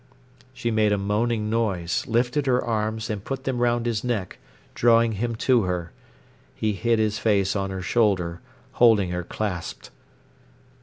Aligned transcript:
She 0.51 0.71
made 0.71 0.91
a 0.91 0.97
moaning 0.97 1.47
noise, 1.47 2.07
lifted 2.07 2.47
her 2.47 2.59
arms, 2.65 3.07
and 3.11 3.23
put 3.23 3.43
them 3.43 3.59
round 3.59 3.85
his 3.85 4.03
neck, 4.03 4.39
drawing 4.73 5.11
him 5.11 5.35
to 5.45 5.65
her. 5.65 5.91
He 6.55 6.73
hid 6.73 6.97
his 6.97 7.19
face 7.19 7.55
on 7.55 7.69
her 7.69 7.83
shoulder, 7.83 8.41
holding 8.71 9.11
her 9.11 9.21
clasped. 9.23 9.91